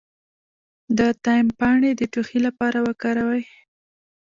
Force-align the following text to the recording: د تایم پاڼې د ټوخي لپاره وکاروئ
د 0.97 0.99
تایم 1.23 1.47
پاڼې 1.59 1.91
د 1.95 2.01
ټوخي 2.13 2.39
لپاره 2.47 2.77
وکاروئ 2.87 3.43